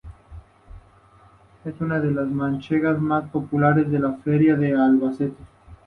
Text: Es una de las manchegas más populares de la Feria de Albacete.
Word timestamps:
Es 1.63 1.79
una 1.79 1.99
de 1.99 2.09
las 2.09 2.27
manchegas 2.27 2.99
más 2.99 3.29
populares 3.29 3.91
de 3.91 3.99
la 3.99 4.13
Feria 4.13 4.55
de 4.55 4.73
Albacete. 4.73 5.35